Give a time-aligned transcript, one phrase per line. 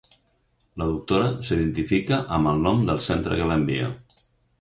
[0.81, 3.93] La doctora s'identifica amb el nom del centre que l'envia.